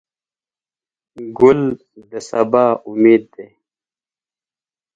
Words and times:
ګل 1.37 1.61
د 2.09 2.11
سبا 2.29 2.65
امید 2.89 3.23
دی. 3.33 3.47